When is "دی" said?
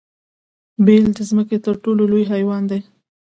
2.71-2.79